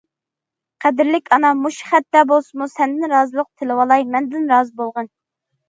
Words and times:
قەدىرلىك 0.85 1.29
ئانا، 1.37 1.51
مۇشۇ 1.59 1.91
خەتتە 1.91 2.25
بولسىمۇ 2.33 2.69
سەندىن 2.73 3.13
رازىلىق 3.15 3.51
تىلىۋالاي، 3.61 4.09
مەندىن 4.17 4.53
رازى 4.57 4.77
بولغىن. 4.85 5.15